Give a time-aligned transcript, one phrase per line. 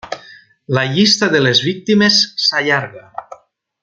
[0.77, 2.17] La llista de les víctimes
[2.47, 3.05] s'allarga.